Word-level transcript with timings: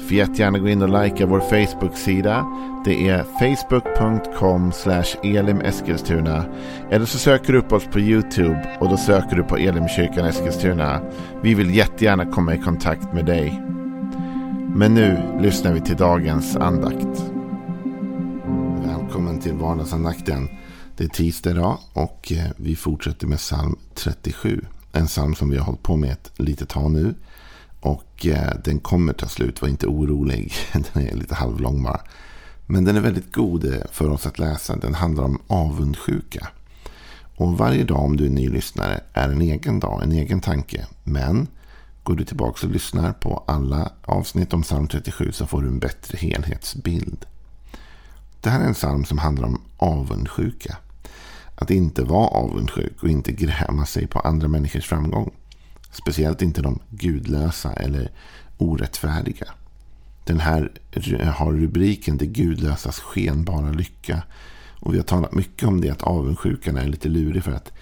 Får 0.00 0.12
jättegärna 0.12 0.58
gå 0.58 0.68
in 0.68 0.82
och 0.82 1.02
likea 1.02 1.26
vår 1.26 1.40
Facebook-sida. 1.40 2.46
Det 2.84 3.08
är 3.08 3.22
facebook.com 3.22 4.72
elimeskilstuna. 5.22 6.44
Eller 6.90 7.06
så 7.06 7.18
söker 7.18 7.52
du 7.52 7.58
upp 7.58 7.72
oss 7.72 7.84
på 7.84 8.00
YouTube 8.00 8.76
och 8.80 8.88
då 8.88 8.96
söker 8.96 9.36
du 9.36 9.42
på 9.42 9.56
Elimkyrkan 9.56 10.26
Eskilstuna. 10.26 11.00
Vi 11.42 11.54
vill 11.54 11.74
jättegärna 11.74 12.26
komma 12.26 12.54
i 12.54 12.58
kontakt 12.58 13.12
med 13.12 13.26
dig. 13.26 13.62
Men 14.74 14.94
nu 14.94 15.38
lyssnar 15.40 15.72
vi 15.72 15.80
till 15.80 15.96
dagens 15.96 16.56
andakt. 16.56 17.24
Välkommen 18.86 19.40
till 19.40 19.54
vardagsandakten. 19.54 20.48
Det 20.96 21.04
är 21.04 21.08
tisdag 21.08 21.50
idag 21.50 21.78
och 21.92 22.32
eh, 22.32 22.50
vi 22.56 22.76
fortsätter 22.76 23.26
med 23.26 23.38
psalm 23.38 23.76
37. 23.94 24.64
En 24.92 25.06
psalm 25.06 25.34
som 25.34 25.50
vi 25.50 25.56
har 25.56 25.64
hållit 25.64 25.82
på 25.82 25.96
med 25.96 26.12
ett 26.12 26.32
litet 26.36 26.68
tag 26.68 26.90
nu. 26.90 27.14
Och 27.80 28.26
eh, 28.26 28.52
den 28.64 28.78
kommer 28.78 29.12
ta 29.12 29.28
slut, 29.28 29.62
var 29.62 29.68
inte 29.68 29.86
orolig. 29.86 30.52
Den 30.72 31.06
är 31.06 31.16
lite 31.16 31.34
halvlång 31.34 31.82
bara. 31.82 32.00
Men 32.66 32.84
den 32.84 32.96
är 32.96 33.00
väldigt 33.00 33.32
god 33.32 33.64
eh, 33.64 33.80
för 33.92 34.10
oss 34.10 34.26
att 34.26 34.38
läsa. 34.38 34.76
Den 34.76 34.94
handlar 34.94 35.24
om 35.24 35.42
avundsjuka. 35.46 36.48
Och 37.36 37.58
varje 37.58 37.84
dag 37.84 38.04
om 38.04 38.16
du 38.16 38.26
är 38.26 38.30
ny 38.30 38.48
lyssnare 38.48 39.00
är 39.12 39.28
en 39.28 39.40
egen 39.40 39.80
dag, 39.80 40.02
en 40.02 40.12
egen 40.12 40.40
tanke. 40.40 40.86
Men 41.04 41.48
går 42.02 42.14
du 42.14 42.24
tillbaka 42.24 42.66
och 42.66 42.72
lyssnar 42.72 43.12
på 43.12 43.44
alla 43.46 43.92
avsnitt 44.02 44.52
om 44.52 44.62
psalm 44.62 44.88
37 44.88 45.32
så 45.32 45.46
får 45.46 45.62
du 45.62 45.68
en 45.68 45.78
bättre 45.78 46.18
helhetsbild. 46.18 47.26
Det 48.40 48.50
här 48.50 48.60
är 48.60 48.66
en 48.66 48.74
psalm 48.74 49.04
som 49.04 49.18
handlar 49.18 49.48
om 49.48 49.60
avundsjuka. 49.76 50.76
Att 51.54 51.70
inte 51.70 52.04
vara 52.04 52.28
avundsjuk 52.28 53.02
och 53.02 53.08
inte 53.08 53.32
gräma 53.32 53.86
sig 53.86 54.06
på 54.06 54.18
andra 54.20 54.48
människors 54.48 54.86
framgång. 54.86 55.30
Speciellt 55.90 56.42
inte 56.42 56.62
de 56.62 56.80
gudlösa 56.90 57.72
eller 57.72 58.10
orättfärdiga. 58.58 59.46
Den 60.24 60.40
här 60.40 60.72
har 61.34 61.52
rubriken 61.52 62.16
Det 62.16 62.26
gudlösas 62.26 63.00
skenbara 63.00 63.72
lycka. 63.72 64.22
Och 64.80 64.94
vi 64.94 64.98
har 64.98 65.04
talat 65.04 65.34
mycket 65.34 65.68
om 65.68 65.80
det 65.80 65.90
att 65.90 66.02
avundsjukan 66.02 66.76
är 66.76 66.86
lite 66.86 67.08
lurig 67.08 67.44
för 67.44 67.52
att 67.52 67.72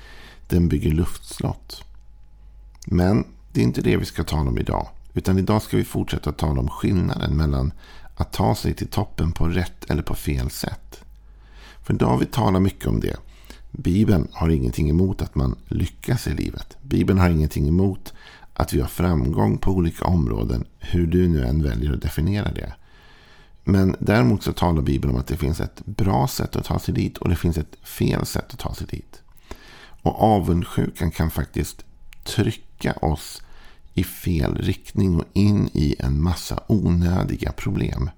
den 0.48 0.68
bygger 0.68 0.90
luftslott. 0.90 1.84
Men 2.86 3.24
det 3.52 3.60
är 3.60 3.64
inte 3.64 3.82
det 3.82 3.96
vi 3.96 4.04
ska 4.04 4.24
tala 4.24 4.50
om 4.50 4.58
idag. 4.58 4.88
Utan 5.14 5.38
idag 5.38 5.62
ska 5.62 5.76
vi 5.76 5.84
fortsätta 5.84 6.32
tala 6.32 6.60
om 6.60 6.68
skillnaden 6.68 7.36
mellan 7.36 7.72
att 8.16 8.32
ta 8.32 8.54
sig 8.54 8.74
till 8.74 8.88
toppen 8.88 9.32
på 9.32 9.48
rätt 9.48 9.90
eller 9.90 10.02
på 10.02 10.14
fel 10.14 10.50
sätt. 10.50 11.04
För 11.82 11.94
idag 11.94 12.08
har 12.08 12.18
vi 12.18 12.26
talat 12.26 12.62
mycket 12.62 12.86
om 12.86 13.00
det. 13.00 13.16
Bibeln 13.70 14.28
har 14.32 14.48
ingenting 14.48 14.90
emot 14.90 15.22
att 15.22 15.34
man 15.34 15.56
lyckas 15.68 16.26
i 16.26 16.34
livet. 16.34 16.76
Bibeln 16.82 17.18
har 17.18 17.30
ingenting 17.30 17.68
emot 17.68 18.12
att 18.54 18.72
vi 18.72 18.80
har 18.80 18.88
framgång 18.88 19.58
på 19.58 19.70
olika 19.70 20.04
områden. 20.04 20.64
Hur 20.78 21.06
du 21.06 21.28
nu 21.28 21.44
än 21.44 21.62
väljer 21.62 21.92
att 21.92 22.02
definiera 22.02 22.52
det. 22.52 22.74
Men 23.64 23.96
däremot 23.98 24.42
så 24.42 24.52
talar 24.52 24.82
Bibeln 24.82 25.14
om 25.14 25.20
att 25.20 25.26
det 25.26 25.36
finns 25.36 25.60
ett 25.60 25.86
bra 25.86 26.28
sätt 26.28 26.56
att 26.56 26.64
ta 26.64 26.78
sig 26.78 26.94
dit 26.94 27.18
och 27.18 27.28
det 27.28 27.36
finns 27.36 27.58
ett 27.58 27.76
fel 27.82 28.26
sätt 28.26 28.52
att 28.52 28.58
ta 28.58 28.74
sig 28.74 28.86
dit. 28.86 29.22
Och 30.02 30.22
avundsjukan 30.22 31.10
kan 31.10 31.30
faktiskt 31.30 31.84
trycka 32.24 32.92
oss 32.92 33.42
i 33.94 34.04
fel 34.04 34.56
riktning 34.56 35.20
och 35.20 35.24
in 35.32 35.70
i 35.72 35.96
en 35.98 36.22
massa 36.22 36.62
onödiga 36.66 37.52
problem. 37.52 38.10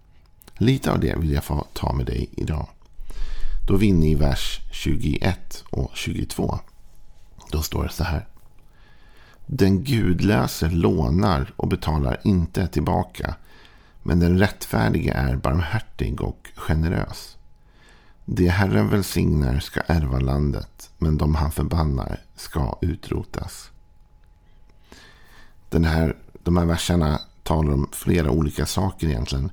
Lite 0.54 0.92
av 0.92 1.00
det 1.00 1.16
vill 1.18 1.30
jag 1.30 1.44
få 1.44 1.66
ta 1.72 1.92
med 1.92 2.06
dig 2.06 2.28
idag. 2.32 2.68
Då 3.70 3.76
är 3.76 3.80
vi 3.80 3.86
inne 3.86 4.10
i 4.10 4.14
vers 4.14 4.60
21 4.70 5.64
och 5.70 5.90
22. 5.94 6.58
Då 7.50 7.62
står 7.62 7.82
det 7.82 7.88
så 7.88 8.04
här. 8.04 8.28
Den 9.46 9.84
gudlöse 9.84 10.68
lånar 10.70 11.52
och 11.56 11.68
betalar 11.68 12.20
inte 12.24 12.66
tillbaka. 12.66 13.34
Men 14.02 14.20
den 14.20 14.38
rättfärdige 14.38 15.12
är 15.12 15.36
barmhärtig 15.36 16.20
och 16.20 16.48
generös. 16.56 17.36
Det 18.24 18.48
Herren 18.48 18.88
välsignar 18.88 19.60
ska 19.60 19.80
ärva 19.80 20.18
landet, 20.18 20.90
men 20.98 21.18
de 21.18 21.34
han 21.34 21.52
förbannar 21.52 22.20
ska 22.36 22.78
utrotas. 22.80 23.70
Den 25.68 25.84
här, 25.84 26.16
de 26.42 26.56
här 26.56 26.66
verserna 26.66 27.20
talar 27.42 27.72
om 27.72 27.88
flera 27.92 28.30
olika 28.30 28.66
saker 28.66 29.06
egentligen. 29.06 29.50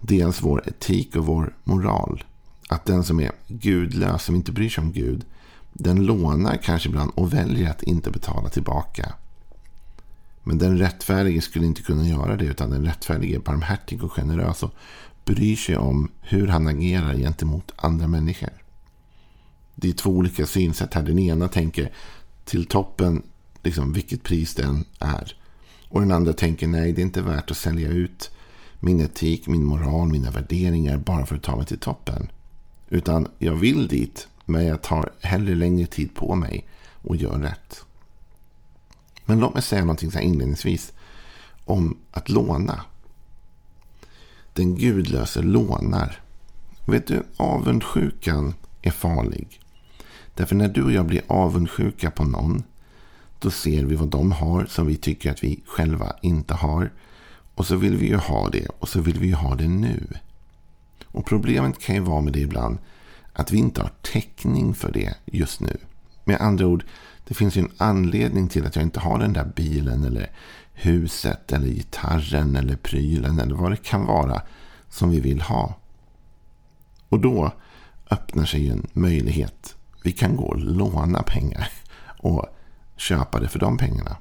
Dels 0.00 0.42
vår 0.42 0.68
etik 0.68 1.16
och 1.16 1.26
vår 1.26 1.56
moral. 1.64 2.24
Att 2.68 2.84
den 2.84 3.04
som 3.04 3.20
är 3.20 3.32
gudlös, 3.48 4.24
som 4.24 4.34
inte 4.34 4.52
bryr 4.52 4.68
sig 4.68 4.82
om 4.82 4.92
Gud, 4.92 5.24
den 5.72 6.06
lånar 6.06 6.56
kanske 6.56 6.88
ibland 6.88 7.12
och 7.14 7.34
väljer 7.34 7.70
att 7.70 7.82
inte 7.82 8.10
betala 8.10 8.48
tillbaka. 8.48 9.14
Men 10.42 10.58
den 10.58 10.78
rättfärdige 10.78 11.40
skulle 11.40 11.66
inte 11.66 11.82
kunna 11.82 12.08
göra 12.08 12.36
det, 12.36 12.44
utan 12.44 12.70
den 12.70 12.84
rättfärdige 12.84 13.36
är 13.36 13.40
barmhärtig 13.40 14.04
och 14.04 14.12
generös 14.12 14.62
och 14.62 14.74
bryr 15.24 15.56
sig 15.56 15.76
om 15.76 16.10
hur 16.20 16.46
han 16.46 16.66
agerar 16.66 17.14
gentemot 17.14 17.72
andra 17.76 18.08
människor. 18.08 18.62
Det 19.74 19.88
är 19.88 19.92
två 19.92 20.10
olika 20.10 20.46
synsätt 20.46 20.94
här. 20.94 21.02
Den 21.02 21.18
ena 21.18 21.48
tänker 21.48 21.92
till 22.44 22.66
toppen, 22.66 23.22
liksom 23.62 23.92
vilket 23.92 24.22
pris 24.22 24.54
den 24.54 24.84
är. 24.98 25.36
Och 25.88 26.00
den 26.00 26.12
andra 26.12 26.32
tänker 26.32 26.66
nej, 26.66 26.92
det 26.92 27.00
är 27.00 27.06
inte 27.06 27.22
värt 27.22 27.50
att 27.50 27.56
sälja 27.56 27.88
ut 27.88 28.30
min 28.80 29.00
etik, 29.00 29.46
min 29.46 29.64
moral, 29.64 30.08
mina 30.08 30.30
värderingar 30.30 30.98
bara 30.98 31.26
för 31.26 31.36
att 31.36 31.42
ta 31.42 31.56
mig 31.56 31.66
till 31.66 31.78
toppen. 31.78 32.28
Utan 32.88 33.28
jag 33.38 33.54
vill 33.54 33.88
dit, 33.88 34.28
men 34.44 34.66
jag 34.66 34.82
tar 34.82 35.12
hellre 35.20 35.54
längre 35.54 35.86
tid 35.86 36.14
på 36.14 36.34
mig 36.34 36.64
och 37.02 37.16
gör 37.16 37.38
rätt. 37.38 37.84
Men 39.24 39.40
låt 39.40 39.54
mig 39.54 39.62
säga 39.62 39.80
någonting 39.80 40.10
så 40.10 40.18
här 40.18 40.24
inledningsvis 40.24 40.92
om 41.64 41.96
att 42.10 42.28
låna. 42.28 42.80
Den 44.52 44.74
gudlöse 44.74 45.42
lånar. 45.42 46.20
Vet 46.86 47.06
du, 47.06 47.22
avundsjukan 47.36 48.54
är 48.82 48.90
farlig. 48.90 49.60
Därför 50.34 50.56
när 50.56 50.68
du 50.68 50.82
och 50.82 50.92
jag 50.92 51.06
blir 51.06 51.22
avundsjuka 51.26 52.10
på 52.10 52.24
någon, 52.24 52.62
då 53.38 53.50
ser 53.50 53.84
vi 53.84 53.96
vad 53.96 54.08
de 54.08 54.32
har 54.32 54.66
som 54.66 54.86
vi 54.86 54.96
tycker 54.96 55.30
att 55.30 55.44
vi 55.44 55.62
själva 55.66 56.16
inte 56.22 56.54
har. 56.54 56.92
Och 57.54 57.66
så 57.66 57.76
vill 57.76 57.96
vi 57.96 58.06
ju 58.06 58.16
ha 58.16 58.48
det 58.48 58.66
och 58.78 58.88
så 58.88 59.00
vill 59.00 59.18
vi 59.18 59.26
ju 59.26 59.34
ha 59.34 59.54
det 59.54 59.68
nu. 59.68 60.06
Och 61.16 61.26
problemet 61.26 61.78
kan 61.78 61.94
ju 61.94 62.00
vara 62.00 62.20
med 62.20 62.32
det 62.32 62.40
ibland 62.40 62.78
att 63.32 63.52
vi 63.52 63.58
inte 63.58 63.82
har 63.82 63.90
täckning 64.02 64.74
för 64.74 64.92
det 64.92 65.14
just 65.24 65.60
nu. 65.60 65.76
Med 66.24 66.40
andra 66.40 66.66
ord, 66.66 66.84
det 67.24 67.34
finns 67.34 67.56
ju 67.56 67.60
en 67.60 67.72
anledning 67.76 68.48
till 68.48 68.66
att 68.66 68.76
jag 68.76 68.82
inte 68.82 69.00
har 69.00 69.18
den 69.18 69.32
där 69.32 69.52
bilen 69.56 70.04
eller 70.04 70.30
huset 70.72 71.52
eller 71.52 71.68
gitarren 71.68 72.56
eller 72.56 72.76
prylen 72.76 73.38
eller 73.38 73.54
vad 73.54 73.72
det 73.72 73.76
kan 73.76 74.06
vara 74.06 74.42
som 74.88 75.10
vi 75.10 75.20
vill 75.20 75.40
ha. 75.40 75.74
Och 77.08 77.20
då 77.20 77.52
öppnar 78.10 78.44
sig 78.44 78.70
en 78.70 78.86
möjlighet. 78.92 79.76
Vi 80.04 80.12
kan 80.12 80.36
gå 80.36 80.44
och 80.44 80.58
låna 80.58 81.22
pengar 81.22 81.68
och 82.18 82.46
köpa 82.96 83.40
det 83.40 83.48
för 83.48 83.58
de 83.58 83.78
pengarna. 83.78 84.16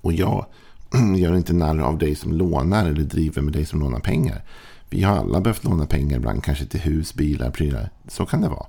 Och 0.00 0.12
jag 0.12 0.46
gör 1.16 1.36
inte 1.36 1.52
narr 1.52 1.78
av 1.78 1.98
dig 1.98 2.14
som 2.14 2.32
lånar 2.32 2.86
eller 2.86 3.02
driver 3.02 3.42
med 3.42 3.52
dig 3.52 3.66
som 3.66 3.80
lånar 3.80 4.00
pengar. 4.00 4.44
Vi 4.90 5.02
har 5.02 5.16
alla 5.16 5.40
behövt 5.40 5.64
låna 5.64 5.86
pengar 5.86 6.16
ibland, 6.16 6.44
kanske 6.44 6.66
till 6.66 6.80
hus, 6.80 7.14
bilar, 7.14 7.50
prylar. 7.50 7.90
Så 8.08 8.26
kan 8.26 8.40
det 8.40 8.48
vara. 8.48 8.66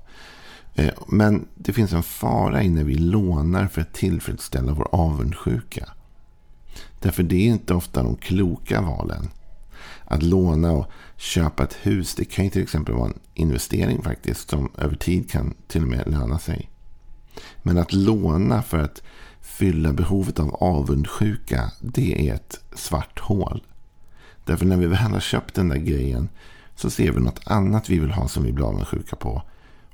Eh, 0.76 0.94
men 1.08 1.48
det 1.56 1.74
finns 1.74 1.94
en 1.94 2.04
fara 2.04 2.64
i 2.64 2.70
när 2.70 2.84
vi 2.84 2.96
lånar 2.96 3.68
för 3.68 3.82
att 3.82 3.94
tillfredsställa 3.94 4.74
vår 4.74 4.88
avundsjuka. 4.92 5.90
Därför 7.00 7.24
det 7.24 7.36
är 7.36 7.50
inte 7.50 7.74
ofta 7.74 8.04
de 8.04 8.16
kloka 8.16 8.82
valen. 8.82 9.30
Att 10.06 10.24
låna 10.24 10.72
och 10.72 10.92
köpa 11.18 11.64
ett 11.64 11.78
hus, 11.82 12.16
det 12.16 12.26
kan 12.26 12.46
ju 12.46 12.52
till 12.52 12.64
exempel 12.64 12.96
vara 12.96 13.08
en 13.08 13.20
investering 13.34 14.04
faktiskt 14.04 14.50
som 14.50 14.72
över 14.78 14.96
tid 14.96 15.32
kan 15.32 15.54
till 15.68 15.82
och 15.82 15.88
med 15.88 16.08
löna 16.08 16.40
sig. 16.40 16.70
Men 17.64 17.78
att 17.78 17.94
låna 17.94 18.62
för 18.62 18.78
att 18.78 19.02
fylla 19.42 19.94
behovet 19.94 20.40
av 20.40 20.56
avundsjuka, 20.56 21.72
det 21.80 22.30
är 22.30 22.34
ett 22.34 22.60
svart 22.76 23.20
hål. 23.20 23.64
Därför 24.46 24.66
när 24.66 24.78
vi 24.78 24.88
väl 24.88 24.98
har 24.98 25.20
köpt 25.20 25.56
den 25.56 25.70
där 25.70 25.78
grejen 25.78 26.30
så 26.76 26.90
ser 26.90 27.12
vi 27.12 27.20
något 27.20 27.42
annat 27.44 27.90
vi 27.90 28.00
vill 28.00 28.12
ha 28.12 28.28
som 28.28 28.44
vi 28.44 28.52
blir 28.52 28.66
avundsjuka 28.66 29.16
på. 29.16 29.42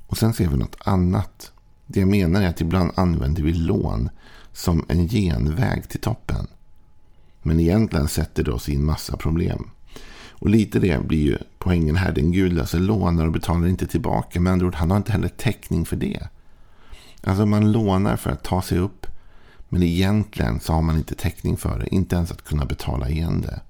Och 0.06 0.18
sen 0.18 0.32
ser 0.32 0.48
vi 0.48 0.56
något 0.56 0.76
annat. 0.84 1.52
Det 1.86 2.00
jag 2.00 2.08
menar 2.08 2.42
är 2.42 2.48
att 2.48 2.60
ibland 2.60 2.92
använder 2.94 3.42
vi 3.42 3.52
lån 3.52 4.08
som 4.52 4.84
en 4.88 5.08
genväg 5.08 5.88
till 5.88 6.00
toppen. 6.00 6.46
Men 7.42 7.60
egentligen 7.60 8.08
sätter 8.08 8.44
det 8.44 8.52
oss 8.52 8.68
i 8.68 8.74
en 8.74 8.84
massa 8.84 9.16
problem. 9.16 9.70
Och 10.30 10.50
lite 10.50 10.78
det 10.78 11.06
blir 11.06 11.22
ju 11.22 11.38
poängen 11.58 11.96
här. 11.96 12.12
Den 12.12 12.32
gudlöse 12.32 12.78
lånar 12.78 13.26
och 13.26 13.32
betalar 13.32 13.66
inte 13.66 13.86
tillbaka. 13.86 14.40
Med 14.40 14.52
andra 14.52 14.66
ord, 14.66 14.74
han 14.74 14.90
har 14.90 14.96
inte 14.96 15.12
heller 15.12 15.28
täckning 15.28 15.86
för 15.86 15.96
det. 15.96 16.28
Alltså 17.22 17.46
man 17.46 17.72
lånar 17.72 18.16
för 18.16 18.30
att 18.30 18.44
ta 18.44 18.62
sig 18.62 18.78
upp. 18.78 19.06
Men 19.68 19.82
egentligen 19.82 20.60
så 20.60 20.72
har 20.72 20.82
man 20.82 20.96
inte 20.96 21.14
täckning 21.14 21.56
för 21.56 21.78
det. 21.78 21.94
Inte 21.94 22.16
ens 22.16 22.30
att 22.30 22.44
kunna 22.44 22.64
betala 22.64 23.08
igen 23.08 23.40
det. 23.40 23.60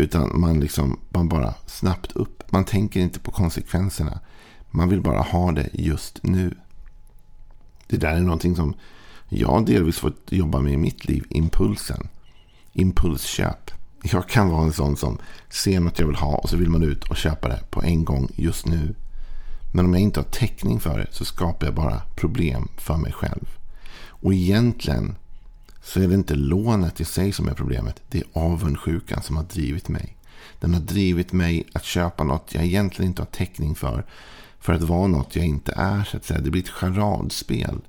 Utan 0.00 0.40
man, 0.40 0.60
liksom, 0.60 0.98
man 1.08 1.28
bara 1.28 1.54
snabbt 1.66 2.12
upp. 2.12 2.52
Man 2.52 2.64
tänker 2.64 3.00
inte 3.00 3.20
på 3.20 3.30
konsekvenserna. 3.30 4.20
Man 4.70 4.88
vill 4.88 5.00
bara 5.00 5.20
ha 5.20 5.52
det 5.52 5.68
just 5.72 6.22
nu. 6.22 6.54
Det 7.86 7.96
där 7.96 8.14
är 8.14 8.20
någonting 8.20 8.56
som 8.56 8.74
jag 9.28 9.66
delvis 9.66 9.98
fått 9.98 10.32
jobba 10.32 10.60
med 10.60 10.72
i 10.72 10.76
mitt 10.76 11.04
liv. 11.04 11.24
Impulsen. 11.28 12.08
Impulsköp. 12.72 13.70
Jag 14.02 14.28
kan 14.28 14.48
vara 14.48 14.62
en 14.62 14.72
sån 14.72 14.96
som 14.96 15.18
ser 15.48 15.80
något 15.80 15.98
jag 15.98 16.06
vill 16.06 16.16
ha 16.16 16.34
och 16.34 16.48
så 16.48 16.56
vill 16.56 16.70
man 16.70 16.82
ut 16.82 17.04
och 17.04 17.16
köpa 17.16 17.48
det 17.48 17.60
på 17.70 17.82
en 17.82 18.04
gång 18.04 18.28
just 18.34 18.66
nu. 18.66 18.94
Men 19.72 19.84
om 19.84 19.92
jag 19.92 20.02
inte 20.02 20.20
har 20.20 20.24
täckning 20.24 20.80
för 20.80 20.98
det 20.98 21.06
så 21.10 21.24
skapar 21.24 21.66
jag 21.66 21.74
bara 21.74 22.02
problem 22.16 22.68
för 22.76 22.96
mig 22.96 23.12
själv. 23.12 23.48
Och 24.08 24.34
egentligen 24.34 25.16
så 25.82 26.00
är 26.00 26.08
det 26.08 26.14
inte 26.14 26.34
lånet 26.34 27.00
i 27.00 27.04
sig 27.04 27.32
som 27.32 27.48
är 27.48 27.54
problemet. 27.54 28.02
Det 28.08 28.18
är 28.18 28.24
avundsjukan 28.32 29.22
som 29.22 29.36
har 29.36 29.44
drivit 29.44 29.88
mig. 29.88 30.16
Den 30.60 30.74
har 30.74 30.80
drivit 30.80 31.32
mig 31.32 31.66
att 31.72 31.84
köpa 31.84 32.24
något 32.24 32.54
jag 32.54 32.64
egentligen 32.64 33.10
inte 33.10 33.22
har 33.22 33.26
täckning 33.26 33.74
för. 33.74 34.04
För 34.58 34.72
att 34.72 34.82
vara 34.82 35.06
något 35.06 35.36
jag 35.36 35.46
inte 35.46 35.72
är. 35.76 36.04
Så 36.04 36.16
att 36.16 36.24
säga. 36.24 36.40
Det 36.40 36.50
blir 36.50 36.62
ett 36.62 36.68
charadspel. 36.68 37.80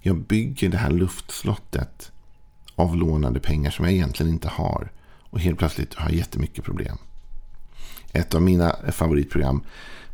Jag 0.00 0.16
bygger 0.16 0.68
det 0.68 0.76
här 0.76 0.90
luftslottet 0.90 2.12
av 2.74 2.96
lånade 2.96 3.40
pengar 3.40 3.70
som 3.70 3.84
jag 3.84 3.94
egentligen 3.94 4.32
inte 4.32 4.48
har. 4.48 4.92
Och 5.30 5.40
helt 5.40 5.58
plötsligt 5.58 5.94
har 5.94 6.08
jag 6.08 6.18
jättemycket 6.18 6.64
problem. 6.64 6.98
Ett 8.12 8.34
av 8.34 8.42
mina 8.42 8.76
favoritprogram 8.92 9.62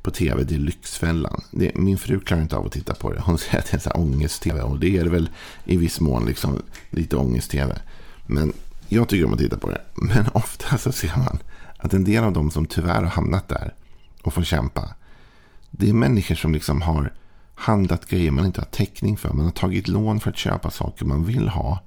på 0.03 0.11
tv, 0.11 0.45
det 0.45 0.55
är 0.55 0.59
Lyxfällan. 0.59 1.43
Det, 1.51 1.75
min 1.75 1.99
fru 1.99 2.21
klarar 2.21 2.43
inte 2.43 2.57
av 2.57 2.67
att 2.67 2.73
titta 2.73 2.95
på 2.95 3.13
det. 3.13 3.21
Hon 3.21 3.39
säger 3.39 3.59
att 3.59 3.71
det 3.71 3.77
är 3.77 3.81
så 3.81 3.91
ångest-tv. 3.91 4.63
Och 4.63 4.79
det 4.79 4.97
är 4.97 5.05
det 5.05 5.11
väl 5.11 5.31
i 5.65 5.77
viss 5.77 6.01
mån 6.01 6.27
liksom, 6.27 6.63
lite 6.91 7.17
ångest-tv. 7.17 7.79
Men 8.27 8.53
jag 8.89 9.09
tycker 9.09 9.25
om 9.25 9.33
att 9.33 9.39
titta 9.39 9.59
på 9.59 9.71
det. 9.71 9.81
Men 9.95 10.29
ofta 10.35 10.79
så 10.79 10.93
ser 10.93 11.17
man 11.17 11.39
att 11.77 11.95
en 11.95 12.05
del 12.05 12.25
av 12.25 12.33
dem 12.33 12.51
som 12.51 12.67
tyvärr 12.67 13.03
har 13.03 13.11
hamnat 13.11 13.49
där 13.49 13.75
och 14.23 14.35
får 14.35 14.43
kämpa. 14.43 14.95
Det 15.71 15.89
är 15.89 15.93
människor 15.93 16.35
som 16.35 16.53
liksom 16.53 16.83
har 16.83 17.13
handlat 17.55 18.07
grejer 18.07 18.31
man 18.31 18.47
inte 18.47 18.61
har 18.61 18.67
täckning 18.67 19.17
för. 19.17 19.33
Man 19.33 19.45
har 19.45 19.53
tagit 19.53 19.89
lån 19.89 20.21
för 20.21 20.31
att 20.31 20.37
köpa 20.37 20.71
saker 20.71 21.05
man 21.05 21.25
vill 21.25 21.49
ha. 21.49 21.79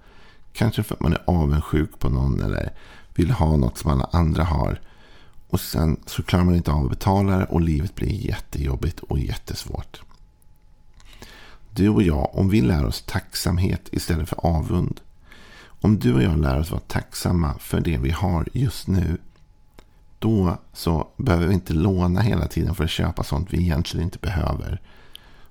Kanske 0.53 0.83
för 0.83 0.95
att 0.95 1.01
man 1.01 1.13
är 1.13 1.21
avundsjuk 1.27 1.99
på 1.99 2.09
någon 2.09 2.41
eller 2.41 2.73
vill 3.15 3.31
ha 3.31 3.57
något 3.57 3.77
som 3.77 3.91
alla 3.91 4.09
andra 4.11 4.43
har. 4.43 4.79
Och 5.49 5.59
sen 5.59 5.99
så 6.05 6.23
klarar 6.23 6.43
man 6.43 6.55
inte 6.55 6.71
av 6.71 6.83
att 6.83 6.89
betala 6.89 7.37
det 7.37 7.45
och 7.45 7.61
livet 7.61 7.95
blir 7.95 8.27
jättejobbigt 8.27 8.99
och 8.99 9.19
jättesvårt. 9.19 10.01
Du 11.73 11.89
och 11.89 12.03
jag, 12.03 12.29
om 12.35 12.49
vi 12.49 12.61
lär 12.61 12.85
oss 12.85 13.01
tacksamhet 13.01 13.89
istället 13.91 14.29
för 14.29 14.45
avund. 14.45 15.01
Om 15.63 15.99
du 15.99 16.13
och 16.13 16.23
jag 16.23 16.39
lär 16.39 16.59
oss 16.59 16.71
vara 16.71 16.81
tacksamma 16.87 17.53
för 17.59 17.81
det 17.81 17.97
vi 17.97 18.11
har 18.11 18.47
just 18.53 18.87
nu. 18.87 19.17
Då 20.19 20.57
så 20.73 21.07
behöver 21.17 21.47
vi 21.47 21.53
inte 21.53 21.73
låna 21.73 22.21
hela 22.21 22.47
tiden 22.47 22.75
för 22.75 22.83
att 22.83 22.89
köpa 22.89 23.23
sånt 23.23 23.47
vi 23.53 23.61
egentligen 23.61 24.03
inte 24.03 24.19
behöver. 24.19 24.81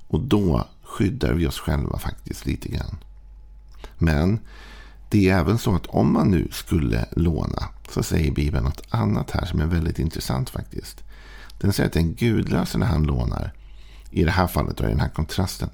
Och 0.09 0.21
då 0.21 0.69
skyddar 0.83 1.33
vi 1.33 1.47
oss 1.47 1.59
själva 1.59 1.99
faktiskt 1.99 2.47
lite 2.47 2.69
grann. 2.69 2.97
Men 3.99 4.41
det 5.09 5.29
är 5.29 5.39
även 5.39 5.59
så 5.59 5.75
att 5.75 5.87
om 5.87 6.13
man 6.13 6.31
nu 6.31 6.49
skulle 6.51 7.07
låna 7.13 7.69
så 7.89 8.03
säger 8.03 8.33
Bibeln 8.33 8.65
något 8.65 8.83
annat 8.91 9.31
här 9.31 9.45
som 9.45 9.61
är 9.61 9.67
väldigt 9.67 9.99
intressant 9.99 10.51
faktiskt. 10.51 11.05
Den 11.59 11.73
säger 11.73 11.87
att 11.87 11.93
den 11.95 12.15
gudlöse 12.15 12.79
när 12.79 12.87
han 12.87 13.03
lånar, 13.03 13.53
i 14.11 14.25
det 14.25 14.31
här 14.31 14.47
fallet 14.47 14.81
och 14.81 14.87
i 14.87 14.91
den 14.91 15.01
här 15.01 15.09
kontrasten, 15.09 15.71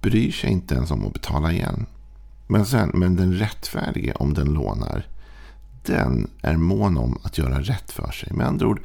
bryr 0.00 0.32
sig 0.32 0.50
inte 0.50 0.74
ens 0.74 0.90
om 0.90 1.06
att 1.06 1.12
betala 1.12 1.52
igen. 1.52 1.86
Men, 2.46 2.66
sen, 2.66 2.90
men 2.94 3.16
den 3.16 3.32
rättfärdige 3.32 4.12
om 4.12 4.34
den 4.34 4.46
lånar, 4.46 5.06
den 5.82 6.30
är 6.42 6.56
mån 6.56 6.98
om 6.98 7.18
att 7.22 7.38
göra 7.38 7.60
rätt 7.60 7.92
för 7.92 8.10
sig. 8.10 8.32
Med 8.32 8.46
andra 8.46 8.66
ord, 8.66 8.80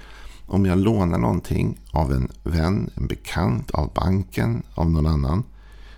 om 0.46 0.66
jag 0.66 0.78
lånar 0.78 1.18
någonting 1.18 1.80
av 1.92 2.12
en 2.12 2.32
vän, 2.44 2.90
en 2.96 3.08
bekant, 3.08 3.72
av 3.72 3.94
banken, 3.94 4.64
av 4.74 4.92
någon 4.92 5.08
annan, 5.08 5.44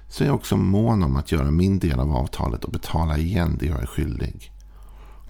så 0.10 0.24
är 0.24 0.28
jag 0.28 0.36
också 0.36 0.58
mån 0.58 1.04
om 1.04 1.16
att 1.16 1.32
göra 1.32 1.52
min 1.52 1.80
del 1.80 2.00
av 2.00 2.16
avtalet 2.16 2.64
och 2.64 2.72
betala 2.72 3.18
igen 3.18 3.58
det 3.60 3.66
jag 3.66 3.82
är 3.82 3.86
skyldig. 3.86 4.53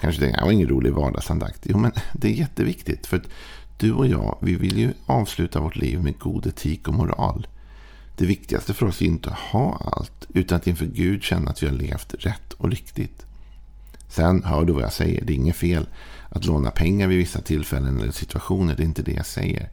Kanske 0.04 0.22
tänker, 0.22 0.38
det 0.38 0.46
var 0.46 0.52
ingen 0.52 0.70
rolig 0.70 0.94
vardagsandakt. 0.94 1.60
Jo, 1.64 1.78
men 1.78 1.92
det 2.14 2.28
är 2.28 2.32
jätteviktigt. 2.32 3.06
För 3.06 3.18
att 3.18 3.28
du 3.78 3.94
och 3.94 4.08
jag, 4.08 4.38
vi 4.42 4.56
vill 4.56 4.78
ju 4.78 4.94
avsluta 5.06 5.60
vårt 5.60 5.76
liv 5.76 6.04
med 6.04 6.20
god 6.20 6.46
etik 6.46 6.88
och 6.88 6.94
moral. 6.94 7.48
Det 8.18 8.26
viktigaste 8.26 8.74
för 8.74 8.86
oss 8.86 9.02
är 9.02 9.06
inte 9.06 9.30
att 9.30 9.40
ha 9.40 9.92
allt, 9.92 10.28
utan 10.34 10.56
att 10.56 10.68
inför 10.68 10.86
Gud 10.86 11.24
känna 11.24 11.52
att 11.52 11.64
vi 11.64 11.68
har 11.68 11.74
levt 11.74 12.14
rätt 12.20 12.54
och 12.54 12.70
riktigt. 12.70 13.26
Sen 14.08 14.44
hör 14.44 14.66
du 14.66 14.74
vad 14.74 14.84
jag 14.84 14.94
säger, 14.94 15.26
det 15.26 15.34
är 15.34 15.36
inget 15.36 15.56
fel 15.56 15.88
att 16.30 16.46
låna 16.46 16.72
pengar 16.72 17.08
vid 17.08 17.18
vissa 17.18 17.42
tillfällen 17.42 18.00
eller 18.00 18.12
situationer, 18.12 18.76
det 18.76 18.84
är 18.84 18.86
inte 18.86 19.04
det 19.04 19.14
jag 19.14 19.26
säger. 19.26 19.70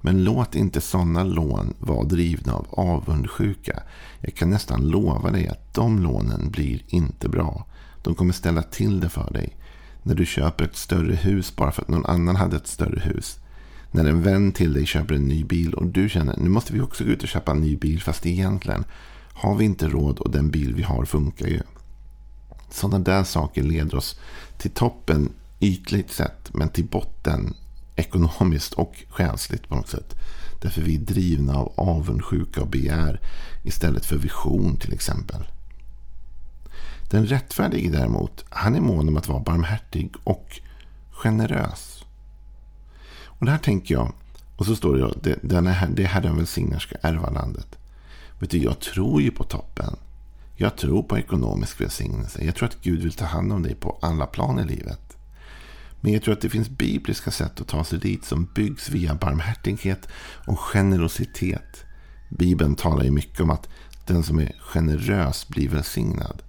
Men 0.00 0.24
låt 0.24 0.54
inte 0.54 0.80
sådana 0.80 1.24
lån 1.24 1.74
vara 1.78 2.04
drivna 2.04 2.52
av 2.52 2.66
avundsjuka. 2.70 3.82
Jag 4.20 4.34
kan 4.34 4.50
nästan 4.50 4.88
lova 4.88 5.30
dig 5.30 5.48
att 5.48 5.74
de 5.74 5.98
lånen 5.98 6.50
blir 6.50 6.82
inte 6.86 7.28
bra. 7.28 7.66
De 8.02 8.14
kommer 8.14 8.32
ställa 8.32 8.62
till 8.62 9.00
det 9.00 9.08
för 9.08 9.32
dig. 9.32 9.56
När 10.08 10.14
du 10.14 10.26
köper 10.26 10.64
ett 10.64 10.76
större 10.76 11.14
hus 11.14 11.56
bara 11.56 11.72
för 11.72 11.82
att 11.82 11.88
någon 11.88 12.06
annan 12.06 12.36
hade 12.36 12.56
ett 12.56 12.66
större 12.66 13.00
hus. 13.00 13.38
När 13.90 14.04
en 14.04 14.22
vän 14.22 14.52
till 14.52 14.72
dig 14.72 14.86
köper 14.86 15.14
en 15.14 15.28
ny 15.28 15.44
bil 15.44 15.74
och 15.74 15.86
du 15.86 16.08
känner 16.08 16.36
nu 16.36 16.48
måste 16.48 16.72
vi 16.72 16.80
också 16.80 17.04
gå 17.04 17.10
ut 17.10 17.22
och 17.22 17.28
köpa 17.28 17.52
en 17.52 17.60
ny 17.60 17.76
bil. 17.76 18.02
Fast 18.02 18.26
egentligen 18.26 18.84
har 19.32 19.54
vi 19.54 19.64
inte 19.64 19.88
råd 19.88 20.18
och 20.18 20.30
den 20.30 20.50
bil 20.50 20.74
vi 20.74 20.82
har 20.82 21.04
funkar 21.04 21.46
ju. 21.46 21.60
Sådana 22.70 22.98
där 22.98 23.24
saker 23.24 23.62
leder 23.62 23.96
oss 23.96 24.20
till 24.58 24.70
toppen 24.70 25.32
ytligt 25.60 26.12
sett. 26.12 26.54
Men 26.54 26.68
till 26.68 26.84
botten 26.84 27.54
ekonomiskt 27.96 28.72
och 28.72 29.04
själsligt 29.08 29.68
på 29.68 29.74
något 29.74 29.88
sätt. 29.88 30.14
Därför 30.60 30.82
vi 30.82 30.94
är 30.94 30.98
drivna 30.98 31.56
av 31.56 31.72
avundsjuka 31.76 32.60
och 32.60 32.68
begär 32.68 33.20
istället 33.64 34.06
för 34.06 34.16
vision 34.16 34.76
till 34.76 34.92
exempel. 34.92 35.44
Den 37.10 37.26
rättfärdige 37.26 37.90
däremot, 37.90 38.44
han 38.50 38.74
är 38.74 38.80
mån 38.80 39.08
om 39.08 39.16
att 39.16 39.28
vara 39.28 39.40
barmhärtig 39.40 40.14
och 40.24 40.60
generös. 41.10 42.04
Och 43.24 43.46
det 43.46 43.52
här 43.52 43.58
tänker 43.58 43.94
jag, 43.94 44.12
och 44.56 44.66
så 44.66 44.76
står 44.76 44.96
det, 44.96 45.14
det, 45.22 45.38
den 45.42 45.94
det 45.94 46.04
Herren 46.04 46.36
välsignar 46.36 46.78
ska 46.78 46.96
ärva 47.02 47.30
landet. 47.30 47.78
Vet 48.38 48.50
du, 48.50 48.58
jag 48.58 48.80
tror 48.80 49.22
ju 49.22 49.30
på 49.30 49.44
toppen. 49.44 49.96
Jag 50.56 50.76
tror 50.76 51.02
på 51.02 51.18
ekonomisk 51.18 51.80
välsignelse. 51.80 52.44
Jag 52.44 52.54
tror 52.54 52.68
att 52.68 52.82
Gud 52.82 53.02
vill 53.02 53.12
ta 53.12 53.24
hand 53.24 53.52
om 53.52 53.62
dig 53.62 53.74
på 53.74 53.98
alla 54.02 54.26
plan 54.26 54.58
i 54.58 54.64
livet. 54.64 55.16
Men 56.00 56.12
jag 56.12 56.22
tror 56.22 56.34
att 56.34 56.40
det 56.40 56.50
finns 56.50 56.68
bibliska 56.68 57.30
sätt 57.30 57.60
att 57.60 57.68
ta 57.68 57.84
sig 57.84 57.98
dit 57.98 58.24
som 58.24 58.48
byggs 58.54 58.90
via 58.90 59.14
barmhärtighet 59.14 60.08
och 60.46 60.58
generositet. 60.58 61.84
Bibeln 62.28 62.74
talar 62.74 63.04
ju 63.04 63.10
mycket 63.10 63.40
om 63.40 63.50
att 63.50 63.68
den 64.06 64.22
som 64.22 64.38
är 64.38 64.52
generös 64.60 65.48
blir 65.48 65.68
välsignad 65.68 66.42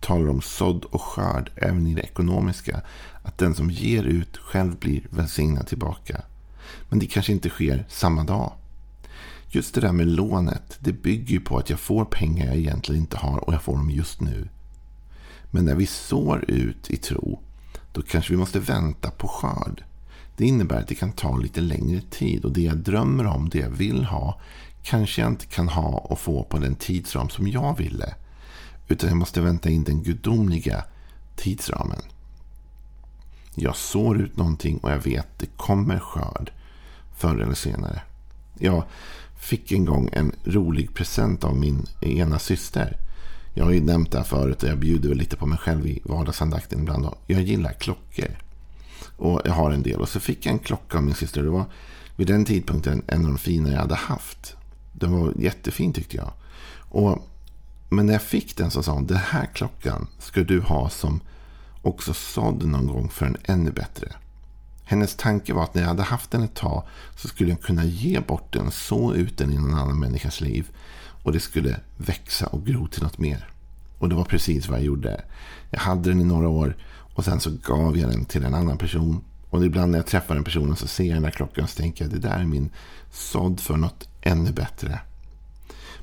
talar 0.00 0.28
om 0.28 0.40
sådd 0.40 0.84
och 0.84 1.02
skörd 1.02 1.50
även 1.56 1.86
i 1.86 1.94
det 1.94 2.02
ekonomiska. 2.02 2.80
Att 3.22 3.38
den 3.38 3.54
som 3.54 3.70
ger 3.70 4.04
ut 4.04 4.36
själv 4.36 4.78
blir 4.78 5.06
välsignad 5.10 5.66
tillbaka. 5.66 6.22
Men 6.88 6.98
det 6.98 7.06
kanske 7.06 7.32
inte 7.32 7.48
sker 7.48 7.86
samma 7.88 8.24
dag. 8.24 8.52
Just 9.50 9.74
det 9.74 9.80
där 9.80 9.92
med 9.92 10.06
lånet, 10.06 10.76
det 10.80 10.92
bygger 10.92 11.32
ju 11.32 11.40
på 11.40 11.58
att 11.58 11.70
jag 11.70 11.80
får 11.80 12.04
pengar 12.04 12.46
jag 12.46 12.56
egentligen 12.56 13.00
inte 13.00 13.16
har 13.16 13.38
och 13.38 13.54
jag 13.54 13.62
får 13.62 13.72
dem 13.72 13.90
just 13.90 14.20
nu. 14.20 14.48
Men 15.50 15.64
när 15.64 15.74
vi 15.74 15.86
sår 15.86 16.44
ut 16.48 16.90
i 16.90 16.96
tro, 16.96 17.40
då 17.92 18.02
kanske 18.02 18.32
vi 18.32 18.36
måste 18.38 18.60
vänta 18.60 19.10
på 19.10 19.28
skörd. 19.28 19.84
Det 20.36 20.44
innebär 20.44 20.80
att 20.80 20.88
det 20.88 20.94
kan 20.94 21.12
ta 21.12 21.36
lite 21.36 21.60
längre 21.60 22.00
tid 22.00 22.44
och 22.44 22.52
det 22.52 22.60
jag 22.60 22.76
drömmer 22.76 23.26
om, 23.26 23.48
det 23.48 23.58
jag 23.58 23.70
vill 23.70 24.04
ha, 24.04 24.40
kanske 24.82 25.20
jag 25.20 25.30
inte 25.30 25.46
kan 25.46 25.68
ha 25.68 25.88
och 25.88 26.18
få 26.18 26.42
på 26.42 26.58
den 26.58 26.74
tidsram 26.74 27.28
som 27.28 27.48
jag 27.48 27.78
ville. 27.78 28.14
Utan 28.88 29.08
jag 29.08 29.18
måste 29.18 29.40
vänta 29.40 29.70
in 29.70 29.84
den 29.84 30.02
gudomliga 30.02 30.84
tidsramen. 31.36 32.02
Jag 33.54 33.76
sår 33.76 34.20
ut 34.20 34.36
någonting 34.36 34.78
och 34.78 34.90
jag 34.90 34.98
vet 34.98 35.20
att 35.20 35.38
det 35.38 35.56
kommer 35.56 35.98
skörd. 35.98 36.52
Förr 37.16 37.36
eller 37.36 37.54
senare. 37.54 38.02
Jag 38.58 38.84
fick 39.38 39.72
en 39.72 39.84
gång 39.84 40.08
en 40.12 40.32
rolig 40.44 40.94
present 40.94 41.44
av 41.44 41.56
min 41.56 41.86
ena 42.00 42.38
syster. 42.38 42.96
Jag 43.54 43.64
har 43.64 43.72
ju 43.72 43.80
nämnt 43.80 44.12
det 44.12 44.18
här 44.18 44.24
förut 44.24 44.62
och 44.62 44.68
jag 44.68 44.78
bjuder 44.78 45.08
väl 45.08 45.18
lite 45.18 45.36
på 45.36 45.46
mig 45.46 45.58
själv 45.58 45.86
i 45.86 46.02
vardagsandakten 46.04 46.80
ibland. 46.80 47.06
Jag 47.26 47.42
gillar 47.42 47.72
klockor. 47.72 48.38
Och 49.16 49.42
jag 49.44 49.52
har 49.52 49.70
en 49.70 49.82
del. 49.82 50.00
Och 50.00 50.08
så 50.08 50.20
fick 50.20 50.46
jag 50.46 50.52
en 50.52 50.58
klocka 50.58 50.98
av 50.98 51.04
min 51.04 51.14
syster. 51.14 51.42
Det 51.42 51.50
var 51.50 51.64
vid 52.16 52.26
den 52.26 52.44
tidpunkten 52.44 53.02
en 53.06 53.24
av 53.24 53.28
de 53.28 53.38
fina 53.38 53.70
jag 53.70 53.78
hade 53.78 53.94
haft. 53.94 54.56
Den 54.92 55.12
var 55.12 55.32
jättefin 55.38 55.92
tyckte 55.92 56.16
jag. 56.16 56.32
Och 56.88 57.28
men 57.88 58.06
när 58.06 58.12
jag 58.12 58.22
fick 58.22 58.56
den 58.56 58.70
så 58.70 58.82
sa 58.82 58.92
hon, 58.92 59.06
den 59.06 59.16
här 59.16 59.46
klockan 59.54 60.06
ska 60.18 60.44
du 60.44 60.60
ha 60.60 60.88
som 60.88 61.20
också 61.82 62.14
sådd 62.14 62.64
någon 62.64 62.86
gång 62.86 63.08
för 63.08 63.26
en 63.26 63.36
ännu 63.44 63.70
bättre. 63.70 64.12
Hennes 64.84 65.16
tanke 65.16 65.52
var 65.52 65.64
att 65.64 65.74
när 65.74 65.82
jag 65.82 65.88
hade 65.88 66.02
haft 66.02 66.30
den 66.30 66.42
ett 66.42 66.54
tag 66.54 66.82
så 67.16 67.28
skulle 67.28 67.50
jag 67.50 67.62
kunna 67.62 67.84
ge 67.84 68.20
bort 68.20 68.52
den, 68.52 68.70
så 68.70 69.14
ut 69.14 69.38
den 69.38 69.52
i 69.52 69.58
någon 69.58 69.74
annan 69.74 69.98
människas 69.98 70.40
liv. 70.40 70.70
Och 71.22 71.32
det 71.32 71.40
skulle 71.40 71.80
växa 71.96 72.46
och 72.46 72.66
gro 72.66 72.88
till 72.88 73.02
något 73.02 73.18
mer. 73.18 73.48
Och 73.98 74.08
det 74.08 74.14
var 74.14 74.24
precis 74.24 74.68
vad 74.68 74.78
jag 74.78 74.86
gjorde. 74.86 75.24
Jag 75.70 75.80
hade 75.80 76.10
den 76.10 76.20
i 76.20 76.24
några 76.24 76.48
år 76.48 76.76
och 77.14 77.24
sen 77.24 77.40
så 77.40 77.50
gav 77.50 77.98
jag 77.98 78.10
den 78.10 78.24
till 78.24 78.44
en 78.44 78.54
annan 78.54 78.78
person. 78.78 79.24
Och 79.50 79.64
ibland 79.64 79.92
när 79.92 79.98
jag 79.98 80.06
träffar 80.06 80.34
den 80.34 80.44
personen 80.44 80.76
så 80.76 80.86
ser 80.86 81.04
jag 81.04 81.16
den 81.16 81.22
där 81.22 81.30
klockan 81.30 81.64
och 81.64 81.70
så 81.70 81.76
tänker 81.76 82.04
jag 82.04 82.12
det 82.12 82.28
där 82.28 82.38
är 82.38 82.44
min 82.44 82.70
sådd 83.12 83.60
för 83.60 83.76
något 83.76 84.08
ännu 84.20 84.52
bättre. 84.52 85.00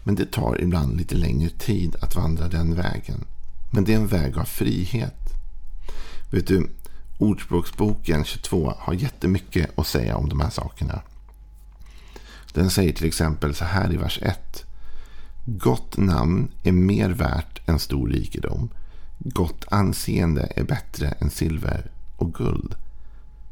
Men 0.07 0.15
det 0.15 0.31
tar 0.31 0.61
ibland 0.61 0.97
lite 0.97 1.15
längre 1.15 1.49
tid 1.49 1.95
att 2.01 2.15
vandra 2.15 2.47
den 2.47 2.75
vägen. 2.75 3.25
Men 3.71 3.83
det 3.83 3.93
är 3.93 3.97
en 3.97 4.07
väg 4.07 4.37
av 4.37 4.43
frihet. 4.43 5.33
Vet 6.31 6.47
du, 6.47 6.69
Ordspråksboken 7.17 8.25
22 8.25 8.73
har 8.77 8.93
jättemycket 8.93 9.79
att 9.79 9.87
säga 9.87 10.15
om 10.15 10.29
de 10.29 10.39
här 10.39 10.49
sakerna. 10.49 11.01
Den 12.53 12.69
säger 12.69 12.93
till 12.93 13.07
exempel 13.07 13.55
så 13.55 13.65
här 13.65 13.93
i 13.93 13.97
vers 13.97 14.19
1. 14.21 14.65
Gott 15.45 15.97
namn 15.97 16.51
är 16.63 16.71
mer 16.71 17.09
värt 17.09 17.69
än 17.69 17.79
stor 17.79 18.09
rikedom. 18.09 18.69
Gott 19.17 19.65
anseende 19.69 20.51
är 20.55 20.63
bättre 20.63 21.07
än 21.07 21.29
silver 21.29 21.91
och 22.15 22.33
guld. 22.33 22.75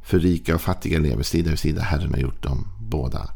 För 0.04 0.20
rika 0.20 0.56
och 0.56 0.62
fattiga 0.62 1.00
lever 1.00 1.24
sida 1.24 1.50
vid 1.50 1.60
sida. 1.60 1.82
Herren 1.82 2.14
har 2.14 2.20
gjort 2.20 2.44
dem 2.44 2.68
båda. 2.80 3.30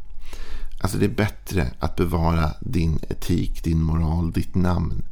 Alltså 0.80 0.98
det 0.98 1.06
är 1.06 1.10
bättre 1.10 1.72
att 1.80 1.96
bevara 1.96 2.52
din 2.60 3.00
etik, 3.10 3.64
din 3.64 3.82
moral, 3.82 4.32
ditt 4.32 4.56
namn. 4.56 5.04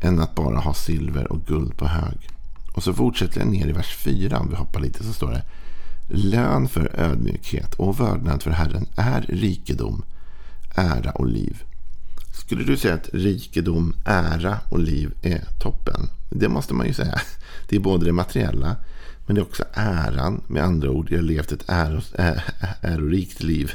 Än 0.00 0.20
att 0.20 0.34
bara 0.34 0.58
ha 0.58 0.74
silver 0.74 1.32
och 1.32 1.46
guld 1.46 1.76
på 1.76 1.86
hög. 1.86 2.28
Och 2.72 2.82
så 2.82 2.92
fortsätter 2.92 3.40
jag 3.40 3.48
ner 3.48 3.68
i 3.68 3.72
vers 3.72 3.96
4. 3.96 4.38
Om 4.38 4.48
vi 4.50 4.56
hoppar 4.56 4.80
lite 4.80 5.04
så 5.04 5.12
står 5.12 5.30
det. 5.30 5.42
Lön 6.08 6.68
för 6.68 7.00
ödmjukhet 7.00 7.74
och 7.74 8.00
vördnad 8.00 8.42
för 8.42 8.50
Herren 8.50 8.86
är 8.96 9.22
rikedom, 9.28 10.02
ära 10.74 11.10
och 11.10 11.26
liv. 11.26 11.62
Skulle 12.32 12.64
du 12.64 12.76
säga 12.76 12.94
att 12.94 13.08
rikedom, 13.12 13.94
ära 14.04 14.58
och 14.68 14.78
liv 14.78 15.12
är 15.22 15.44
toppen? 15.60 16.08
Det 16.30 16.48
måste 16.48 16.74
man 16.74 16.86
ju 16.86 16.94
säga. 16.94 17.20
Det 17.68 17.76
är 17.76 17.80
både 17.80 18.04
det 18.04 18.12
materiella 18.12 18.76
men 19.26 19.34
det 19.34 19.40
är 19.40 19.44
också 19.44 19.64
äran. 19.74 20.40
Med 20.46 20.64
andra 20.64 20.90
ord, 20.90 21.10
jag 21.10 21.18
har 21.18 21.22
levt 21.22 21.52
ett 21.52 21.64
äros, 21.68 22.14
ä, 22.18 22.42
ärorikt 22.80 23.42
liv. 23.42 23.72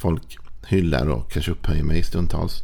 Folk 0.00 0.38
hyllar 0.70 1.06
och 1.06 1.32
kanske 1.32 1.52
upphöjer 1.52 1.84
mig 1.84 2.02
stundtals. 2.02 2.62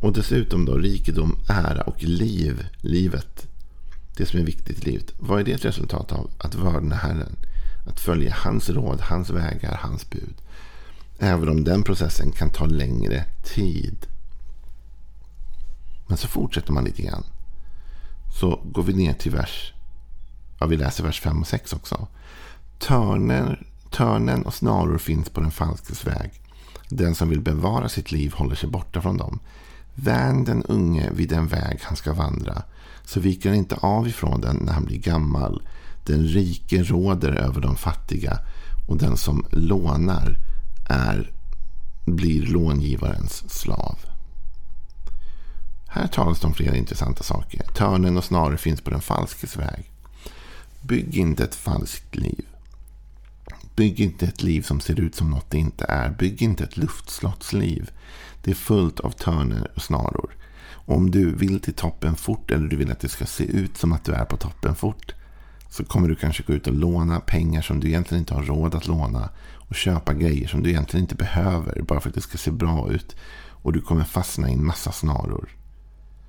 Och 0.00 0.12
dessutom 0.12 0.64
då 0.64 0.76
rikedom, 0.76 1.36
ära 1.48 1.82
och 1.82 2.02
liv. 2.02 2.66
Livet. 2.80 3.46
Det 4.16 4.26
som 4.26 4.40
är 4.40 4.44
viktigt 4.44 4.82
i 4.82 4.90
livet. 4.90 5.12
Vad 5.18 5.40
är 5.40 5.44
det 5.44 5.52
ett 5.52 5.64
resultat 5.64 6.12
av? 6.12 6.30
Att 6.38 6.54
vördna 6.54 6.96
Herren. 6.96 7.36
Att 7.86 8.00
följa 8.00 8.34
hans 8.34 8.70
råd, 8.70 9.00
hans 9.00 9.30
vägar, 9.30 9.78
hans 9.82 10.10
bud. 10.10 10.34
Även 11.18 11.48
om 11.48 11.64
den 11.64 11.82
processen 11.82 12.32
kan 12.32 12.50
ta 12.50 12.66
längre 12.66 13.24
tid. 13.44 14.06
Men 16.08 16.16
så 16.16 16.28
fortsätter 16.28 16.72
man 16.72 16.84
lite 16.84 17.02
grann. 17.02 17.24
Så 18.40 18.60
går 18.64 18.82
vi 18.82 18.92
ner 18.92 19.12
till 19.12 19.32
vers... 19.32 19.72
Ja, 20.58 20.66
vi 20.66 20.76
läser 20.76 21.04
vers 21.04 21.20
5 21.20 21.40
och 21.40 21.46
6 21.46 21.72
också. 21.72 22.06
Törnen, 22.78 23.56
törnen 23.90 24.42
och 24.42 24.54
snaror 24.54 24.98
finns 24.98 25.28
på 25.28 25.40
den 25.40 25.50
falskes 25.50 26.06
väg. 26.06 26.30
Den 26.88 27.14
som 27.14 27.28
vill 27.28 27.40
bevara 27.40 27.88
sitt 27.88 28.12
liv 28.12 28.32
håller 28.32 28.54
sig 28.54 28.68
borta 28.68 29.02
från 29.02 29.16
dem. 29.16 29.38
Vän 29.94 30.44
den 30.44 30.62
unge 30.62 31.10
vid 31.12 31.28
den 31.28 31.46
väg 31.46 31.80
han 31.82 31.96
ska 31.96 32.12
vandra. 32.12 32.62
Så 33.04 33.20
viker 33.20 33.48
han 33.48 33.58
inte 33.58 33.76
av 33.76 34.08
ifrån 34.08 34.40
den 34.40 34.56
när 34.56 34.72
han 34.72 34.84
blir 34.84 34.98
gammal. 34.98 35.62
Den 36.06 36.24
rike 36.24 36.82
råder 36.82 37.32
över 37.32 37.60
de 37.60 37.76
fattiga 37.76 38.38
och 38.88 38.96
den 38.96 39.16
som 39.16 39.46
lånar 39.50 40.36
är, 40.88 41.32
blir 42.06 42.46
långivarens 42.46 43.50
slav. 43.50 43.98
Här 45.88 46.06
talas 46.06 46.40
det 46.40 46.46
om 46.46 46.54
flera 46.54 46.76
intressanta 46.76 47.22
saker. 47.22 47.62
Törnen 47.74 48.16
och 48.16 48.24
snarare 48.24 48.56
finns 48.56 48.80
på 48.80 48.90
den 48.90 49.00
falskes 49.00 49.56
väg. 49.56 49.90
Bygg 50.80 51.16
inte 51.16 51.44
ett 51.44 51.54
falskt 51.54 52.16
liv. 52.16 52.44
Bygg 53.76 54.00
inte 54.00 54.26
ett 54.26 54.42
liv 54.42 54.62
som 54.62 54.80
ser 54.80 55.00
ut 55.00 55.14
som 55.14 55.30
något 55.30 55.50
det 55.50 55.58
inte 55.58 55.84
är. 55.88 56.10
Bygg 56.10 56.42
inte 56.42 56.64
ett 56.64 56.76
luftslottsliv. 56.76 57.90
Det 58.42 58.50
är 58.50 58.54
fullt 58.54 59.00
av 59.00 59.10
törner 59.10 59.70
och 59.74 59.82
snaror. 59.82 60.36
Om 60.70 61.10
du 61.10 61.34
vill 61.34 61.60
till 61.60 61.74
toppen 61.74 62.16
fort 62.16 62.50
eller 62.50 62.68
du 62.68 62.76
vill 62.76 62.92
att 62.92 63.00
det 63.00 63.08
ska 63.08 63.26
se 63.26 63.44
ut 63.44 63.76
som 63.76 63.92
att 63.92 64.04
du 64.04 64.12
är 64.12 64.24
på 64.24 64.36
toppen 64.36 64.74
fort 64.74 65.14
så 65.68 65.84
kommer 65.84 66.08
du 66.08 66.16
kanske 66.16 66.42
gå 66.42 66.52
ut 66.52 66.66
och 66.66 66.74
låna 66.74 67.20
pengar 67.20 67.62
som 67.62 67.80
du 67.80 67.88
egentligen 67.88 68.22
inte 68.22 68.34
har 68.34 68.42
råd 68.42 68.74
att 68.74 68.86
låna 68.86 69.30
och 69.54 69.74
köpa 69.74 70.14
grejer 70.14 70.48
som 70.48 70.62
du 70.62 70.70
egentligen 70.70 71.04
inte 71.04 71.14
behöver 71.14 71.82
bara 71.82 72.00
för 72.00 72.08
att 72.08 72.14
det 72.14 72.20
ska 72.20 72.38
se 72.38 72.50
bra 72.50 72.92
ut. 72.92 73.16
Och 73.62 73.72
du 73.72 73.80
kommer 73.80 74.04
fastna 74.04 74.50
i 74.50 74.52
en 74.52 74.66
massa 74.66 74.92
snaror. 74.92 75.48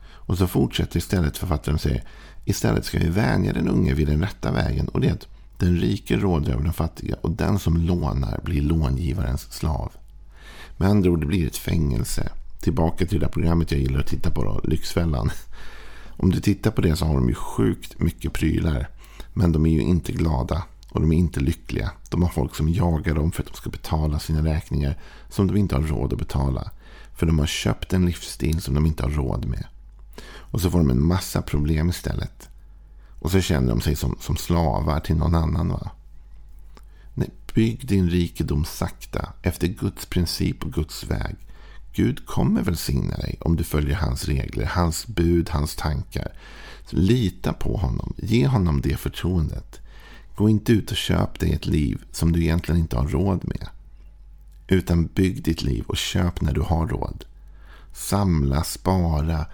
Och 0.04 0.38
så 0.38 0.48
fortsätter 0.48 0.98
istället 0.98 1.38
författaren 1.38 1.80
säger. 1.80 2.04
istället 2.46 2.86
ska 2.86 3.00
vi 3.00 3.10
vänja 3.10 3.54
den 3.54 3.68
unge 3.68 3.94
vid 3.94 4.08
den 4.08 4.22
rätta 4.22 4.52
vägen 4.52 4.88
och 4.88 5.02
det 5.02 5.08
är 5.08 5.14
att 5.14 5.28
den 5.62 5.78
rike 5.78 6.18
råder 6.18 6.52
över 6.52 6.64
den 6.64 6.74
fattiga 6.74 7.16
och 7.22 7.32
den 7.32 7.60
som 7.60 7.78
lånar 7.78 8.40
blir 8.44 8.62
långivarens 8.62 9.42
slav. 9.54 9.92
Med 10.78 10.90
andra 10.90 11.10
ord, 11.10 11.20
det 11.20 11.26
blir 11.26 11.48
ett 11.48 11.58
fängelse. 11.58 12.30
Tillbaka 12.62 13.06
till 13.06 13.20
det 13.20 13.26
där 13.26 13.32
programmet 13.32 13.72
jag 13.72 13.82
gillar 13.82 14.00
att 14.00 14.08
titta 14.08 14.32
på, 14.32 14.44
då, 14.44 14.62
Lyxfällan. 14.64 15.32
Om 16.08 16.30
du 16.30 16.40
tittar 16.40 16.72
på 16.72 16.82
det 16.82 16.96
så 16.96 17.06
har 17.06 17.14
de 17.14 17.30
ju 17.30 17.36
sjukt 17.36 18.00
mycket 18.00 18.34
prylar. 18.34 18.90
Men 19.34 19.52
de 19.52 19.66
är 19.66 19.72
ju 19.72 19.82
inte 19.82 20.12
glada 20.12 20.64
och 20.90 21.02
de 21.02 21.12
är 21.12 21.18
inte 21.18 21.40
lyckliga. 21.40 21.92
De 22.10 22.22
har 22.22 22.30
folk 22.30 22.56
som 22.56 22.70
jagar 22.70 23.16
dem 23.16 23.32
för 23.32 23.44
att 23.44 23.50
de 23.50 23.56
ska 23.56 23.70
betala 23.70 24.20
sina 24.20 24.46
räkningar 24.46 24.98
som 25.30 25.48
de 25.48 25.58
inte 25.58 25.76
har 25.76 25.84
råd 25.84 26.14
att 26.14 26.20
betala. 26.20 26.72
För 27.16 27.26
de 27.26 27.40
har 27.40 27.46
köpt 27.46 27.94
en 27.94 28.06
livsstil 28.06 28.62
som 28.62 28.74
de 28.74 28.86
inte 28.86 29.04
har 29.04 29.10
råd 29.10 29.46
med. 29.46 29.66
Och 30.24 30.62
så 30.62 30.72
får 30.72 30.78
de 30.78 30.90
en 30.90 31.06
massa 31.06 31.42
problem 31.42 31.90
istället. 31.90 32.51
Och 33.22 33.32
så 33.32 33.42
känner 33.42 33.70
de 33.70 33.82
sig 33.82 33.96
som, 33.96 34.18
som 34.20 34.38
slavar 34.38 35.00
till 35.00 35.16
någon 35.16 35.36
annan. 35.36 35.70
Va? 35.70 35.92
Nej, 37.14 37.30
bygg 37.54 37.88
din 37.88 38.10
rikedom 38.10 38.66
sakta 38.66 39.34
efter 39.42 39.68
Guds 39.68 40.06
princip 40.06 40.66
och 40.66 40.74
Guds 40.74 41.04
väg. 41.04 41.36
Gud 41.94 42.26
kommer 42.26 42.62
välsigna 42.62 43.18
dig 43.18 43.38
om 43.40 43.56
du 43.56 43.64
följer 43.64 43.96
hans 43.96 44.26
regler, 44.26 44.66
hans 44.66 45.08
bud, 45.08 45.50
hans 45.50 45.76
tankar. 45.76 46.34
Så 46.86 46.96
lita 46.96 47.54
på 47.54 47.78
honom. 47.78 48.14
Ge 48.18 48.48
honom 48.48 48.82
det 48.82 48.98
förtroendet. 48.98 49.80
Gå 50.36 50.50
inte 50.50 50.72
ut 50.72 50.92
och 50.92 50.98
köp 50.98 51.40
dig 51.40 51.54
ett 51.54 51.66
liv 51.66 52.04
som 52.12 52.32
du 52.32 52.42
egentligen 52.42 52.82
inte 52.82 52.98
har 52.98 53.08
råd 53.08 53.48
med. 53.48 53.68
Utan 54.68 55.06
bygg 55.06 55.44
ditt 55.44 55.62
liv 55.62 55.84
och 55.88 55.98
köp 55.98 56.42
när 56.42 56.54
du 56.54 56.62
har 56.62 56.88
råd. 56.88 57.26
Samla, 57.94 58.64
spara, 58.64 59.46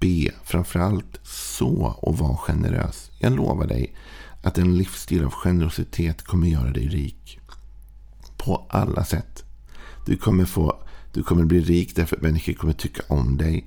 be. 0.00 0.30
Framförallt 0.44 1.20
så 1.22 1.96
och 2.02 2.18
var 2.18 2.36
generös. 2.36 3.10
Jag 3.18 3.32
lovar 3.32 3.66
dig 3.66 3.94
att 4.42 4.58
en 4.58 4.78
livsstil 4.78 5.24
av 5.24 5.30
generositet 5.30 6.22
kommer 6.22 6.48
göra 6.48 6.70
dig 6.70 6.88
rik. 6.88 7.40
På 8.36 8.66
alla 8.70 9.04
sätt. 9.04 9.44
Du 10.06 10.16
kommer, 10.16 10.44
få, 10.44 10.82
du 11.12 11.22
kommer 11.22 11.44
bli 11.44 11.60
rik 11.60 11.96
därför 11.96 12.16
att 12.16 12.22
människor 12.22 12.52
kommer 12.52 12.72
tycka 12.72 13.02
om 13.08 13.36
dig. 13.36 13.66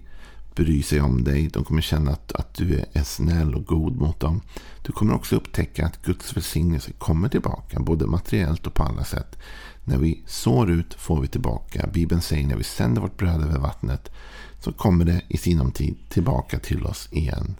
Bry 0.55 0.83
sig 0.83 1.01
om 1.01 1.23
dig. 1.23 1.49
De 1.53 1.63
kommer 1.63 1.81
känna 1.81 2.11
att, 2.11 2.31
att 2.31 2.53
du 2.53 2.83
är 2.93 3.03
snäll 3.03 3.55
och 3.55 3.65
god 3.65 3.95
mot 3.95 4.19
dem. 4.19 4.41
Du 4.81 4.91
kommer 4.91 5.13
också 5.13 5.35
upptäcka 5.35 5.85
att 5.85 6.01
Guds 6.05 6.37
välsignelse 6.37 6.91
kommer 6.91 7.29
tillbaka. 7.29 7.79
Både 7.79 8.07
materiellt 8.07 8.67
och 8.67 8.73
på 8.73 8.83
alla 8.83 9.03
sätt. 9.03 9.37
När 9.85 9.97
vi 9.97 10.23
sår 10.27 10.71
ut 10.71 10.93
får 10.93 11.21
vi 11.21 11.27
tillbaka. 11.27 11.89
Bibeln 11.93 12.21
säger 12.21 12.47
när 12.47 12.55
vi 12.55 12.63
sänder 12.63 13.01
vårt 13.01 13.17
bröd 13.17 13.41
över 13.41 13.59
vattnet 13.59 14.11
så 14.59 14.71
kommer 14.71 15.05
det 15.05 15.21
i 15.27 15.37
sinom 15.37 15.71
tid 15.71 15.95
tillbaka 16.09 16.59
till 16.59 16.85
oss 16.85 17.07
igen. 17.11 17.55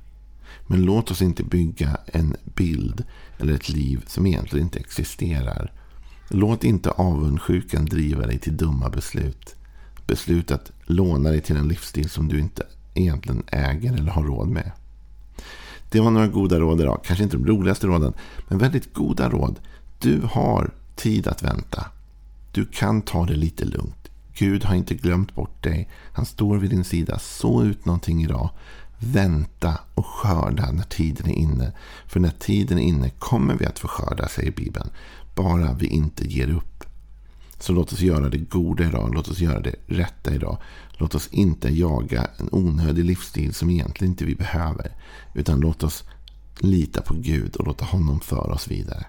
Men 0.67 0.81
låt 0.81 1.11
oss 1.11 1.21
inte 1.21 1.43
bygga 1.43 1.97
en 2.05 2.35
bild 2.55 3.03
eller 3.37 3.53
ett 3.53 3.69
liv 3.69 4.03
som 4.07 4.25
egentligen 4.25 4.65
inte 4.65 4.79
existerar. 4.79 5.71
Låt 6.29 6.63
inte 6.63 6.91
avundsjukan 6.91 7.85
driva 7.85 8.27
dig 8.27 8.39
till 8.39 8.57
dumma 8.57 8.89
beslut. 8.89 9.55
Beslut 10.07 10.51
att 10.51 10.71
låna 10.85 11.29
dig 11.29 11.41
till 11.41 11.57
en 11.57 11.67
livsstil 11.67 12.09
som 12.09 12.27
du 12.27 12.39
inte 12.39 12.63
egentligen 12.93 13.43
äger 13.47 13.93
eller 13.93 14.11
har 14.11 14.23
råd 14.23 14.47
med. 14.47 14.71
Det 15.89 15.99
var 15.99 16.11
några 16.11 16.27
goda 16.27 16.59
råd 16.59 16.81
idag. 16.81 17.01
Kanske 17.05 17.23
inte 17.23 17.37
de 17.37 17.47
roligaste 17.47 17.87
råden, 17.87 18.13
men 18.47 18.57
väldigt 18.57 18.93
goda 18.93 19.29
råd. 19.29 19.59
Du 19.99 20.21
har 20.31 20.71
tid 20.95 21.27
att 21.27 21.43
vänta. 21.43 21.85
Du 22.53 22.65
kan 22.65 23.01
ta 23.01 23.25
det 23.25 23.35
lite 23.35 23.65
lugnt. 23.65 24.09
Gud 24.33 24.63
har 24.63 24.75
inte 24.75 24.95
glömt 24.95 25.35
bort 25.35 25.63
dig. 25.63 25.89
Han 26.13 26.25
står 26.25 26.57
vid 26.57 26.69
din 26.69 26.83
sida. 26.83 27.19
Så 27.19 27.63
ut 27.63 27.85
någonting 27.85 28.23
idag. 28.23 28.49
Vänta 28.97 29.79
och 29.93 30.05
skörda 30.05 30.71
när 30.71 30.83
tiden 30.83 31.29
är 31.29 31.33
inne. 31.33 31.71
För 32.07 32.19
när 32.19 32.29
tiden 32.39 32.77
är 32.77 32.83
inne 32.83 33.09
kommer 33.09 33.55
vi 33.55 33.65
att 33.65 33.79
få 33.79 33.87
skörda, 33.87 34.27
säger 34.27 34.51
Bibeln. 34.51 34.89
Bara 35.35 35.73
vi 35.73 35.87
inte 35.87 36.27
ger 36.27 36.49
upp. 36.49 36.83
Så 37.59 37.73
låt 37.73 37.93
oss 37.93 37.99
göra 37.99 38.29
det 38.29 38.37
goda 38.37 38.83
idag. 38.83 39.13
Låt 39.13 39.27
oss 39.27 39.39
göra 39.39 39.59
det 39.59 39.75
rätta 39.87 40.33
idag. 40.33 40.57
Låt 40.97 41.15
oss 41.15 41.27
inte 41.31 41.69
jaga 41.69 42.27
en 42.37 42.49
onödig 42.51 43.05
livsstil 43.05 43.53
som 43.53 43.69
egentligen 43.69 44.11
inte 44.11 44.25
vi 44.25 44.35
behöver. 44.35 44.91
Utan 45.33 45.59
låt 45.59 45.83
oss 45.83 46.03
lita 46.59 47.01
på 47.01 47.13
Gud 47.13 47.55
och 47.55 47.65
låta 47.65 47.85
honom 47.85 48.19
föra 48.19 48.53
oss 48.53 48.67
vidare. 48.67 49.05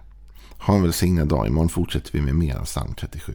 Ha 0.66 0.75
en 0.75 0.83
välsignad 0.83 1.28
dag. 1.28 1.47
Imorgon 1.47 1.68
fortsätter 1.68 2.12
vi 2.12 2.21
med 2.21 2.35
mer 2.35 2.56
av 2.56 2.64
psalm 2.64 2.94
37. 2.94 3.33